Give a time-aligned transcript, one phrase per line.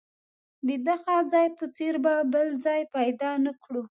[0.67, 3.83] د دغه ځای په څېر به بل ځای پیدا نه کړو.